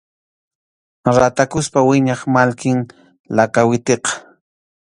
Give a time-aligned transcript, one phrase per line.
[1.17, 2.79] Ratakuspa wiñaq mallkim
[3.35, 4.11] lakawitiqa.